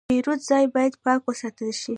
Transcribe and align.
د 0.03 0.03
پیرود 0.09 0.41
ځای 0.49 0.65
باید 0.75 0.93
پاک 1.03 1.21
وساتل 1.25 1.69
شي. 1.81 1.89